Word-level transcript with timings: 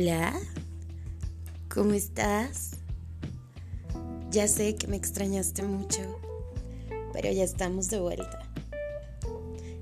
Hola, 0.00 0.32
¿cómo 1.68 1.92
estás? 1.92 2.70
Ya 4.30 4.46
sé 4.46 4.76
que 4.76 4.86
me 4.86 4.96
extrañaste 4.96 5.64
mucho, 5.64 6.20
pero 7.12 7.32
ya 7.32 7.42
estamos 7.42 7.90
de 7.90 7.98
vuelta. 7.98 8.48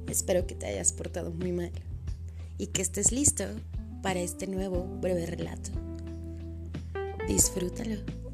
Espero 0.08 0.46
que 0.46 0.54
te 0.54 0.64
hayas 0.64 0.94
portado 0.94 1.32
muy 1.32 1.52
mal 1.52 1.72
y 2.56 2.68
que 2.68 2.80
estés 2.80 3.12
listo 3.12 3.44
para 4.02 4.20
este 4.20 4.46
nuevo 4.46 4.84
breve 5.02 5.26
relato. 5.26 5.68
Disfrútalo. 7.28 8.25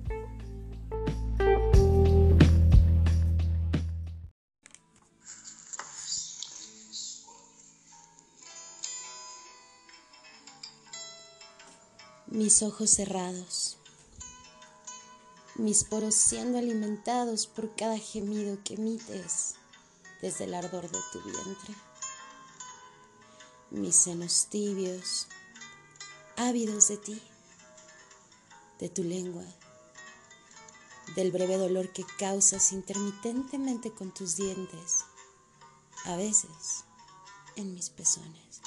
Mis 12.32 12.62
ojos 12.62 12.88
cerrados, 12.88 13.77
mis 15.56 15.84
poros 15.84 16.14
siendo 16.14 16.56
alimentados 16.56 17.46
por 17.46 17.77
cada 17.77 17.98
gemido 17.98 18.58
que 18.64 18.74
emites 18.74 19.56
desde 20.22 20.45
el 20.45 20.55
ardor 20.55 20.91
de 20.91 20.98
tu 21.12 21.20
vientre, 21.20 21.74
mis 23.70 23.95
senos 23.95 24.46
tibios, 24.48 25.27
ávidos 26.38 26.88
de 26.88 26.96
ti, 26.96 27.22
de 28.78 28.88
tu 28.88 29.05
lengua, 29.05 29.44
del 31.14 31.33
breve 31.33 31.58
dolor 31.58 31.92
que 31.92 32.06
causas 32.19 32.72
intermitentemente 32.72 33.92
con 33.92 34.10
tus 34.10 34.36
dientes, 34.36 35.05
a 36.06 36.16
veces 36.16 36.84
en 37.56 37.74
mis 37.74 37.91
pezones, 37.91 38.62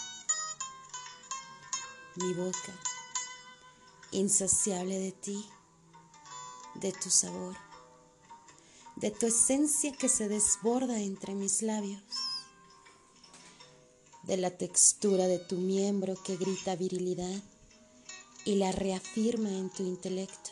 mi 2.18 2.32
boca 2.36 2.95
insaciable 4.12 5.00
de 5.00 5.12
ti, 5.12 5.46
de 6.76 6.92
tu 6.92 7.10
sabor, 7.10 7.56
de 8.96 9.12
tu 9.12 9.28
esencia 9.28 9.92
que 9.92 10.10
se 10.10 10.28
desborda 10.28 11.00
entre 11.00 11.36
mis 11.36 11.62
labios, 11.62 12.04
de 14.24 14.38
la 14.38 14.52
textura 14.52 15.28
de 15.28 15.40
tu 15.40 15.58
miembro 15.58 16.16
que 16.24 16.38
grita 16.38 16.76
virilidad 16.76 17.44
y 18.44 18.56
la 18.56 18.72
reafirma 18.72 19.50
en 19.50 19.70
tu 19.70 19.84
intelecto, 19.84 20.52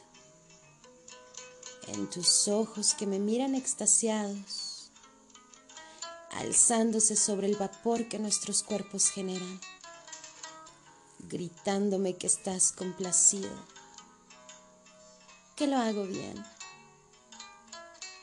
en 1.88 2.10
tus 2.10 2.48
ojos 2.48 2.94
que 2.94 3.08
me 3.08 3.20
miran 3.20 3.56
extasiados, 3.56 4.92
alzándose 6.32 7.16
sobre 7.16 7.48
el 7.48 7.56
vapor 7.56 8.08
que 8.08 8.20
nuestros 8.20 8.64
cuerpos 8.64 9.10
generan 9.10 9.60
gritándome 11.30 12.18
que 12.18 12.28
estás 12.28 12.72
complacido, 12.72 13.50
que 15.56 15.68
lo 15.68 15.78
hago 15.78 16.06
bien, 16.06 16.44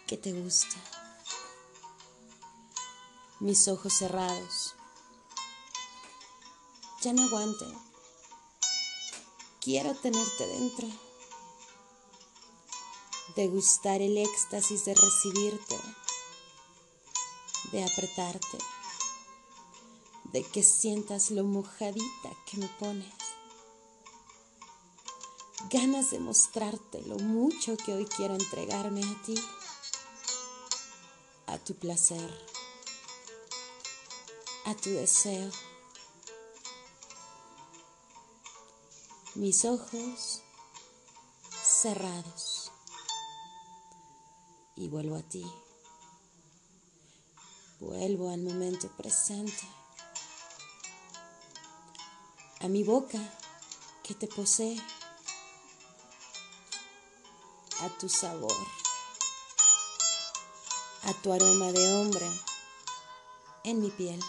que 0.06 0.17
te 0.17 0.33
gusta. 0.33 0.77
Mis 3.41 3.69
ojos 3.69 3.95
cerrados. 3.95 4.75
Ya 7.03 7.12
no 7.12 7.23
aguanto. 7.23 7.67
Quiero 9.61 9.95
tenerte 9.95 10.47
dentro. 10.47 10.89
Degustar 13.37 14.03
el 14.03 14.19
éxtasis 14.19 14.84
de 14.84 14.95
recibirte, 14.95 15.81
de 17.73 17.84
apretarte 17.84 18.59
de 20.33 20.45
que 20.45 20.62
sientas 20.62 21.31
lo 21.31 21.45
mojadita 21.45 22.31
que 22.47 22.59
me 22.59 22.69
pones. 22.78 23.14
Ganas 25.71 26.10
de 26.10 26.21
mostrarte 26.21 27.03
lo 27.03 27.16
mucho 27.19 27.77
que 27.77 27.93
hoy 27.93 28.06
quiero 28.06 28.34
entregarme 28.34 29.03
a 29.03 29.22
ti, 29.22 29.34
a 31.47 31.59
tu 31.59 31.75
placer, 31.75 32.31
a 34.66 34.75
tu 34.75 34.91
deseo. 34.91 35.50
Mis 39.34 39.65
ojos 39.65 40.43
cerrados 41.62 42.72
y 44.77 44.88
vuelvo 44.88 45.16
a 45.16 45.22
ti. 45.22 45.44
Vuelvo 47.81 48.31
al 48.31 48.43
momento 48.43 48.88
presente 48.97 49.79
a 52.60 52.69
mi 52.69 52.82
boca 52.82 53.19
que 54.03 54.15
te 54.15 54.26
posee, 54.26 54.76
a 57.81 57.88
tu 57.98 58.06
sabor, 58.10 58.54
a 61.04 61.12
tu 61.22 61.32
aroma 61.32 61.72
de 61.72 61.94
hombre 61.94 62.26
en 63.65 63.81
mi 63.81 63.91
piel. 63.91 64.21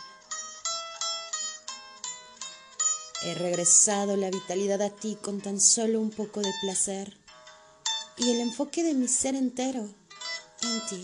He 3.24 3.34
regresado 3.36 4.16
la 4.16 4.30
vitalidad 4.30 4.82
a 4.82 4.90
ti 4.90 5.18
con 5.22 5.42
tan 5.42 5.60
solo 5.60 6.00
un 6.00 6.10
poco 6.10 6.40
de 6.40 6.54
placer 6.62 7.18
y 8.16 8.32
el 8.32 8.40
enfoque 8.40 8.82
de 8.82 8.94
mi 8.94 9.10
ser 9.10 9.36
entero 9.36 9.90
en 10.62 10.86
ti. 10.90 11.04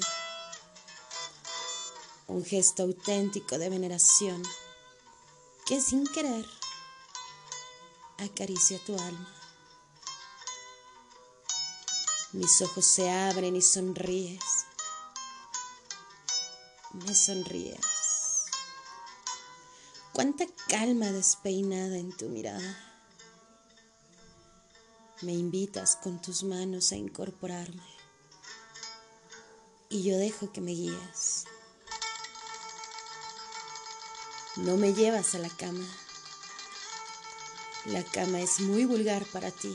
Un 2.27 2.45
gesto 2.45 2.83
auténtico 2.83 3.57
de 3.57 3.69
veneración 3.69 4.41
que 5.65 5.81
sin 5.81 6.07
querer 6.07 6.45
acaricia 8.17 8.79
tu 8.79 8.97
alma. 8.97 9.33
Mis 12.33 12.61
ojos 12.61 12.85
se 12.85 13.09
abren 13.09 13.55
y 13.55 13.61
sonríes. 13.61 14.44
Me 16.94 17.13
sonríes. 17.13 18.45
Cuánta 20.13 20.45
calma 20.67 21.11
despeinada 21.11 21.97
en 21.97 22.16
tu 22.16 22.27
mirada. 22.29 22.83
Me 25.22 25.33
invitas 25.33 25.95
con 25.95 26.22
tus 26.22 26.44
manos 26.44 26.91
a 26.91 26.95
incorporarme. 26.95 27.83
Y 29.89 30.03
yo 30.03 30.17
dejo 30.17 30.51
que 30.51 30.61
me 30.61 30.72
guíes. 30.72 31.45
No 34.57 34.75
me 34.75 34.94
llevas 34.94 35.35
a 35.35 35.39
la 35.39 35.50
cama 35.50 35.88
la 37.87 38.03
cama 38.03 38.41
es 38.41 38.59
muy 38.59 38.83
vulgar 38.83 39.25
para 39.27 39.49
ti. 39.49 39.73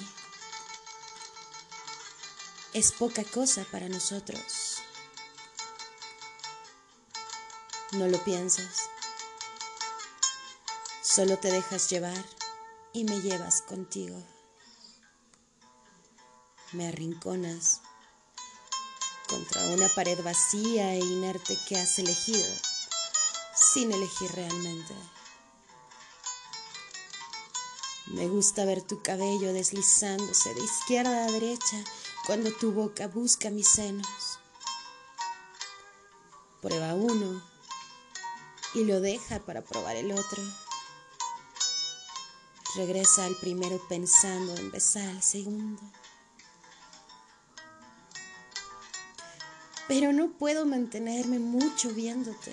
Es 2.75 2.93
poca 2.93 3.25
cosa 3.25 3.65
para 3.73 3.89
nosotros. 3.89 4.83
No 7.93 8.07
lo 8.09 8.23
piensas. 8.23 8.91
Solo 11.03 11.39
te 11.39 11.51
dejas 11.51 11.89
llevar 11.89 12.25
y 12.93 13.05
me 13.05 13.21
llevas 13.21 13.63
contigo. 13.63 14.23
Me 16.73 16.89
arrinconas 16.89 17.81
contra 19.27 19.63
una 19.69 19.89
pared 19.89 20.23
vacía 20.23 20.93
e 20.93 20.99
inerte 20.99 21.59
que 21.67 21.79
has 21.79 21.99
elegido 21.99 22.45
sin 23.55 23.91
elegir 23.91 24.31
realmente. 24.33 24.95
Me 28.13 28.29
gusta 28.29 28.67
ver 28.67 28.83
tu 28.83 29.01
cabello 29.01 29.55
deslizándose 29.55 30.53
de 30.53 30.63
izquierda 30.63 31.25
a 31.25 31.33
derecha 31.33 31.83
cuando 32.27 32.53
tu 32.53 32.71
boca 32.73 33.09
busca 33.09 33.49
mis 33.49 33.67
senos. 33.67 34.39
Prueba 36.61 36.95
uno 36.95 37.43
y 38.75 38.85
lo 38.85 39.01
deja 39.01 39.41
para 39.41 39.63
probar 39.63 39.97
el 39.97 40.13
otro. 40.13 40.43
Regresa 42.77 43.25
al 43.25 43.35
primero 43.37 43.81
pensando 43.89 44.57
en 44.57 44.71
besar 44.71 45.09
al 45.09 45.23
segundo. 45.23 45.81
Pero 49.89 50.13
no 50.13 50.33
puedo 50.33 50.67
mantenerme 50.67 51.39
mucho 51.39 51.89
viéndote. 51.91 52.51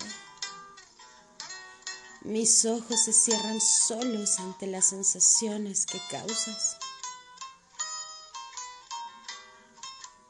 Mis 2.22 2.66
ojos 2.66 3.04
se 3.04 3.14
cierran 3.14 3.62
solos 3.62 4.38
ante 4.40 4.66
las 4.66 4.88
sensaciones 4.88 5.86
que 5.86 5.98
causas. 6.10 6.76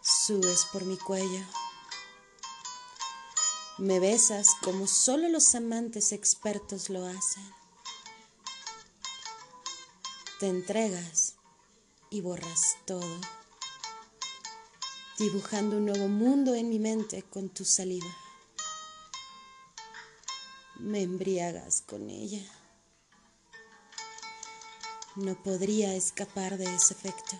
Subes 0.01 0.67
por 0.73 0.85
mi 0.85 0.97
cuello. 0.97 1.45
Me 3.79 3.99
besas 3.99 4.47
como 4.63 4.87
solo 4.87 5.29
los 5.29 5.53
amantes 5.57 6.13
expertos 6.13 6.91
lo 6.91 7.05
hacen. 7.07 7.43
Te 10.39 10.47
entregas 10.47 11.35
y 12.09 12.21
borras 12.21 12.77
todo, 12.87 13.21
dibujando 15.19 15.79
un 15.79 15.87
nuevo 15.87 16.07
mundo 16.07 16.55
en 16.55 16.69
mi 16.69 16.79
mente 16.79 17.25
con 17.25 17.49
tu 17.49 17.65
saliva 17.65 18.30
me 20.81 21.03
embriagas 21.03 21.83
con 21.83 22.09
ella. 22.09 22.43
no 25.17 25.35
podría 25.43 25.95
escapar 25.95 26.57
de 26.57 26.65
ese 26.65 26.95
efecto. 26.95 27.37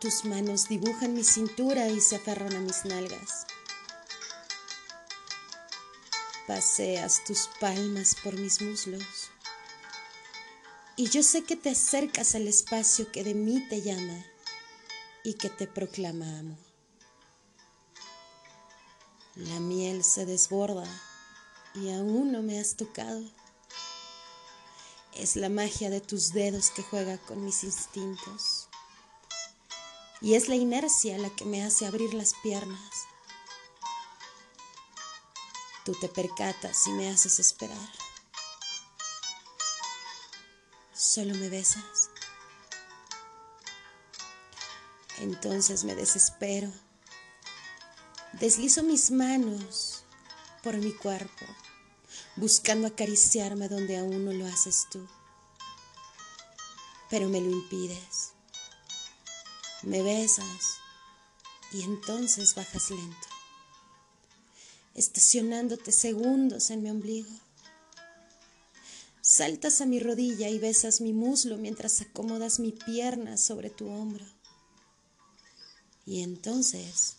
Tus 0.00 0.24
manos 0.24 0.68
dibujan 0.68 1.14
mi 1.14 1.24
cintura 1.24 1.88
y 1.88 2.00
se 2.00 2.16
aferran 2.16 2.54
a 2.54 2.60
mis 2.60 2.84
nalgas. 2.84 3.46
Paseas 6.46 7.24
tus 7.24 7.48
palmas 7.60 8.14
por 8.22 8.34
mis 8.34 8.62
muslos. 8.62 9.30
Y 10.96 11.08
yo 11.10 11.22
sé 11.22 11.44
que 11.44 11.56
te 11.56 11.70
acercas 11.70 12.34
al 12.34 12.46
espacio 12.46 13.10
que 13.10 13.24
de 13.24 13.34
mí 13.34 13.66
te 13.68 13.82
llama 13.82 14.24
y 15.24 15.34
que 15.34 15.50
te 15.50 15.66
proclama 15.66 16.38
amo. 16.38 16.65
La 19.36 19.60
miel 19.60 20.02
se 20.02 20.24
desborda 20.24 20.86
y 21.74 21.92
aún 21.92 22.32
no 22.32 22.40
me 22.40 22.58
has 22.58 22.74
tocado. 22.74 23.22
Es 25.12 25.36
la 25.36 25.50
magia 25.50 25.90
de 25.90 26.00
tus 26.00 26.32
dedos 26.32 26.70
que 26.70 26.82
juega 26.82 27.18
con 27.18 27.44
mis 27.44 27.62
instintos. 27.62 28.70
Y 30.22 30.36
es 30.36 30.48
la 30.48 30.54
inercia 30.54 31.18
la 31.18 31.28
que 31.28 31.44
me 31.44 31.62
hace 31.62 31.84
abrir 31.84 32.14
las 32.14 32.32
piernas. 32.42 32.90
Tú 35.84 35.92
te 36.00 36.08
percatas 36.08 36.86
y 36.86 36.92
me 36.92 37.10
haces 37.10 37.38
esperar. 37.38 37.90
Solo 40.94 41.34
me 41.34 41.50
besas. 41.50 42.08
Entonces 45.18 45.84
me 45.84 45.94
desespero. 45.94 46.72
Deslizo 48.40 48.82
mis 48.82 49.10
manos 49.10 50.02
por 50.62 50.76
mi 50.76 50.92
cuerpo, 50.92 51.46
buscando 52.36 52.86
acariciarme 52.86 53.66
donde 53.66 53.96
aún 53.96 54.26
no 54.26 54.32
lo 54.34 54.46
haces 54.46 54.86
tú. 54.90 55.08
Pero 57.08 57.30
me 57.30 57.40
lo 57.40 57.50
impides. 57.50 58.32
Me 59.82 60.02
besas 60.02 60.76
y 61.72 61.80
entonces 61.80 62.54
bajas 62.54 62.90
lento, 62.90 63.28
estacionándote 64.94 65.90
segundos 65.90 66.68
en 66.68 66.82
mi 66.82 66.90
ombligo. 66.90 67.32
Saltas 69.22 69.80
a 69.80 69.86
mi 69.86 69.98
rodilla 69.98 70.50
y 70.50 70.58
besas 70.58 71.00
mi 71.00 71.14
muslo 71.14 71.56
mientras 71.56 72.02
acomodas 72.02 72.58
mi 72.58 72.72
pierna 72.72 73.38
sobre 73.38 73.70
tu 73.70 73.88
hombro. 73.88 74.26
Y 76.04 76.22
entonces 76.22 77.16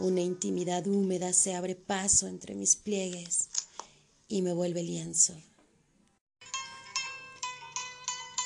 una 0.00 0.20
intimidad 0.20 0.86
húmeda 0.86 1.32
se 1.32 1.54
abre 1.54 1.74
paso 1.74 2.28
entre 2.28 2.54
mis 2.54 2.76
pliegues 2.76 3.48
y 4.28 4.42
me 4.42 4.52
vuelve 4.52 4.82
lienzo. 4.82 5.34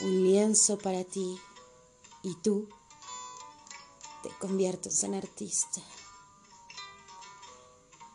Un 0.00 0.24
lienzo 0.24 0.78
para 0.78 1.04
ti 1.04 1.38
y 2.22 2.34
tú 2.36 2.68
te 4.22 4.30
conviertes 4.40 5.04
en 5.04 5.14
artista. 5.14 5.82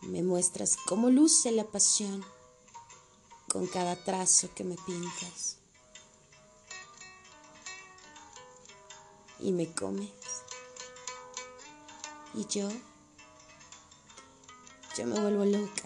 Me 0.01 0.24
muestras 0.24 0.75
cómo 0.88 1.10
luce 1.10 1.51
la 1.51 1.66
pasión 1.66 2.25
con 3.50 3.68
cada 3.68 3.95
trazo 4.04 4.50
que 4.56 4.63
me 4.63 4.75
pintas. 4.75 5.57
Y 9.39 9.51
me 9.51 9.72
comes. 9.74 10.10
Y 12.34 12.45
yo, 12.48 12.69
yo 14.97 15.05
me 15.05 15.19
vuelvo 15.19 15.45
loca. 15.45 15.83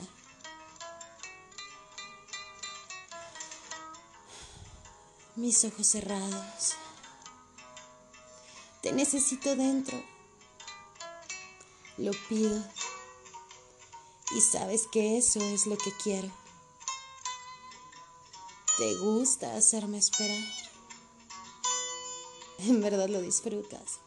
Mis 5.35 5.65
ojos 5.65 5.85
cerrados. 5.85 6.75
Te 8.81 8.93
necesito 8.93 9.55
dentro. 9.57 10.01
Lo 11.97 12.11
pido. 12.29 12.63
Y 14.33 14.39
sabes 14.39 14.87
que 14.89 15.17
eso 15.17 15.41
es 15.41 15.67
lo 15.67 15.77
que 15.77 15.91
quiero. 16.01 16.31
Te 18.77 18.95
gusta 18.95 19.55
hacerme 19.57 19.97
esperar. 19.97 20.41
En 22.59 22.79
verdad 22.81 23.09
lo 23.09 23.19
disfrutas. 23.19 23.99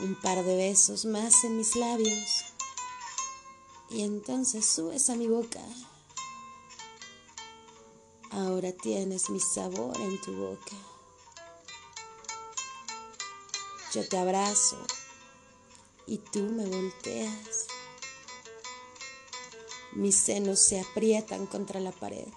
Un 0.00 0.14
par 0.14 0.44
de 0.44 0.56
besos 0.56 1.04
más 1.04 1.44
en 1.44 1.56
mis 1.56 1.74
labios 1.74 2.44
y 3.90 4.02
entonces 4.02 4.66
subes 4.66 5.08
a 5.10 5.16
mi 5.16 5.26
boca. 5.26 5.60
Ahora 8.30 8.72
tienes 8.72 9.30
mi 9.30 9.40
sabor 9.40 9.98
en 10.00 10.20
tu 10.20 10.36
boca. 10.36 10.76
Yo 13.94 14.06
te 14.06 14.18
abrazo 14.18 14.76
y 16.06 16.18
tú 16.18 16.40
me 16.40 16.66
volteas. 16.66 17.66
Mis 19.92 20.14
senos 20.14 20.60
se 20.60 20.80
aprietan 20.80 21.46
contra 21.46 21.80
la 21.80 21.90
pared. 21.90 22.28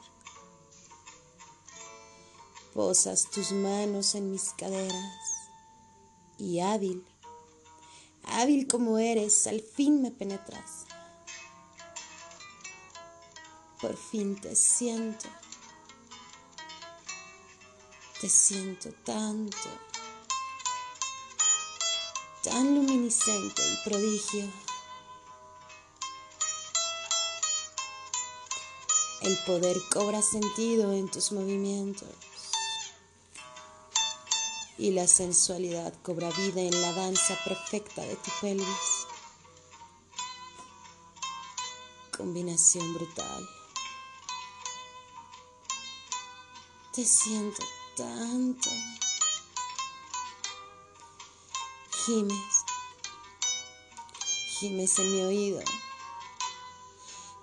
Posas 2.73 3.29
tus 3.29 3.51
manos 3.51 4.15
en 4.15 4.31
mis 4.31 4.51
caderas 4.51 5.21
y 6.37 6.61
hábil 6.61 7.05
Hábil 8.33 8.65
como 8.65 8.97
eres, 8.97 9.45
al 9.47 9.59
fin 9.59 10.01
me 10.01 10.09
penetras. 10.09 10.85
Por 13.81 13.97
fin 13.97 14.39
te 14.39 14.55
siento. 14.55 15.27
Te 18.21 18.29
siento 18.29 18.89
tanto. 19.03 19.57
Tan 22.41 22.73
luminiscente 22.73 23.61
y 23.61 23.89
prodigio. 23.89 24.49
El 29.23 29.37
poder 29.45 29.77
cobra 29.91 30.21
sentido 30.21 30.93
en 30.93 31.11
tus 31.11 31.33
movimientos 31.33 32.07
y 34.81 34.89
la 34.89 35.05
sensualidad 35.05 35.93
cobra 36.01 36.31
vida 36.31 36.59
en 36.59 36.81
la 36.81 36.91
danza 36.93 37.37
perfecta 37.45 38.01
de 38.01 38.15
tu 38.15 38.31
pelvis. 38.41 39.05
Combinación 42.17 42.91
brutal. 42.95 43.47
Te 46.95 47.05
siento 47.05 47.63
tanto. 47.95 48.71
Gimes. 52.03 52.65
Gimes 54.57 54.97
en 54.97 55.11
mi 55.11 55.21
oído. 55.21 55.61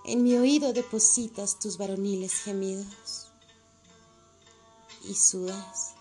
En 0.03 0.23
mi 0.23 0.35
oído 0.35 0.73
depositas 0.73 1.57
tus 1.57 1.77
varoniles 1.77 2.33
gemidos. 2.33 3.31
Y 5.05 5.15
sudas 5.15 5.98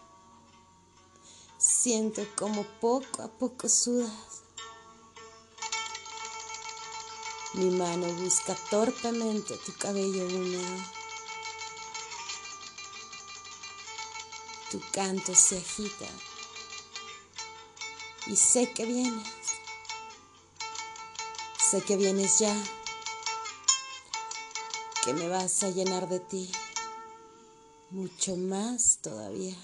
Siento 1.80 2.26
como 2.34 2.64
poco 2.80 3.22
a 3.22 3.28
poco 3.28 3.68
sudas. 3.68 4.10
Mi 7.54 7.70
mano 7.70 8.12
busca 8.14 8.56
torpemente 8.68 9.56
tu 9.58 9.72
cabello 9.74 10.26
húmedo. 10.26 10.84
Tu 14.72 14.80
canto 14.90 15.32
se 15.36 15.58
agita. 15.58 16.08
Y 18.26 18.34
sé 18.34 18.72
que 18.72 18.84
vienes. 18.84 19.28
Sé 21.60 21.80
que 21.82 21.96
vienes 21.96 22.40
ya. 22.40 22.56
Que 25.04 25.14
me 25.14 25.28
vas 25.28 25.62
a 25.62 25.70
llenar 25.70 26.08
de 26.08 26.18
ti. 26.18 26.50
Mucho 27.90 28.34
más 28.34 28.98
todavía. 29.00 29.56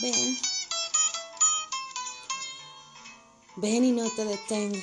Ven. 0.00 0.38
Ven 3.56 3.84
y 3.84 3.92
no 3.92 4.08
te 4.08 4.24
detengas. 4.24 4.82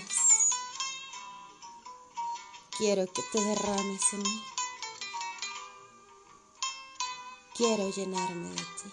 Quiero 2.77 3.07
que 3.11 3.23
te 3.31 3.41
derrames 3.41 4.13
en 4.13 4.19
mí. 4.19 4.43
Quiero 7.57 7.89
llenarme 7.89 8.49
de 8.49 8.55
ti. 8.55 8.89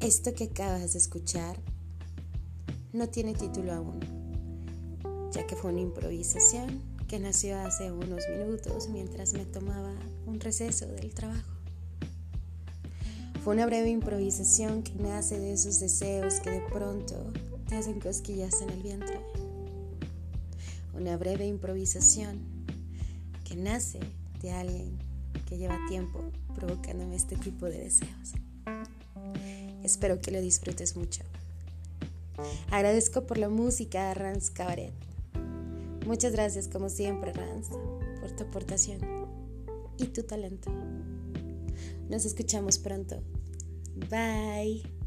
Esto 0.00 0.34
que 0.34 0.44
acabas 0.44 0.94
de 0.94 0.98
escuchar 0.98 1.56
no 2.92 3.08
tiene 3.08 3.34
título 3.34 3.72
aún 3.74 4.17
ya 5.32 5.46
que 5.46 5.56
fue 5.56 5.72
una 5.72 5.80
improvisación 5.80 6.82
que 7.08 7.18
nació 7.18 7.58
hace 7.58 7.90
unos 7.90 8.22
minutos 8.28 8.88
mientras 8.88 9.32
me 9.32 9.44
tomaba 9.44 9.94
un 10.26 10.40
receso 10.40 10.86
del 10.86 11.14
trabajo. 11.14 11.50
Fue 13.42 13.54
una 13.54 13.66
breve 13.66 13.88
improvisación 13.88 14.82
que 14.82 14.94
nace 14.94 15.38
de 15.38 15.52
esos 15.52 15.80
deseos 15.80 16.40
que 16.40 16.50
de 16.50 16.60
pronto 16.60 17.32
te 17.66 17.76
hacen 17.76 18.00
cosquillas 18.00 18.60
en 18.60 18.70
el 18.70 18.82
vientre. 18.82 19.20
Una 20.92 21.16
breve 21.16 21.46
improvisación 21.46 22.40
que 23.44 23.56
nace 23.56 24.00
de 24.42 24.50
alguien 24.50 24.98
que 25.46 25.56
lleva 25.56 25.78
tiempo 25.88 26.20
provocándome 26.54 27.16
este 27.16 27.36
tipo 27.36 27.66
de 27.66 27.78
deseos. 27.78 28.32
Espero 29.82 30.20
que 30.20 30.30
lo 30.30 30.40
disfrutes 30.42 30.96
mucho. 30.96 31.22
Agradezco 32.70 33.26
por 33.26 33.38
la 33.38 33.48
música 33.48 34.10
a 34.10 34.14
Rans 34.14 34.50
Cabaret. 34.50 35.07
Muchas 36.08 36.32
gracias 36.32 36.68
como 36.68 36.88
siempre 36.88 37.34
Rans 37.34 37.68
por 38.22 38.30
tu 38.32 38.44
aportación 38.44 38.98
y 39.98 40.06
tu 40.06 40.22
talento. 40.22 40.70
Nos 42.08 42.24
escuchamos 42.24 42.78
pronto. 42.78 43.22
Bye. 44.08 44.97